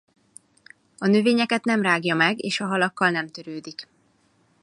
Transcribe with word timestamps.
A 0.97 1.07
növényeket 1.07 1.63
nem 1.65 1.81
rágja 1.81 2.15
meg 2.15 2.43
és 2.43 2.59
a 2.59 2.65
halakkal 2.65 3.09
nem 3.09 3.27
törődik. 3.27 3.87